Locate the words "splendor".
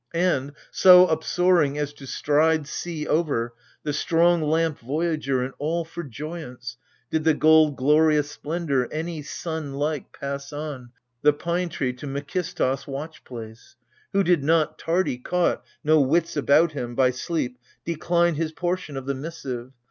8.31-8.91